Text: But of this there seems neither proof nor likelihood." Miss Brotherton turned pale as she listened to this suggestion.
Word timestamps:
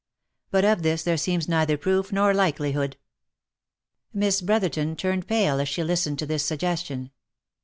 But 0.49 0.65
of 0.65 0.81
this 0.81 1.03
there 1.03 1.15
seems 1.15 1.47
neither 1.47 1.77
proof 1.77 2.11
nor 2.11 2.33
likelihood." 2.33 2.97
Miss 4.11 4.41
Brotherton 4.41 4.95
turned 4.95 5.27
pale 5.27 5.59
as 5.61 5.69
she 5.69 5.83
listened 5.83 6.17
to 6.17 6.25
this 6.25 6.43
suggestion. 6.43 7.11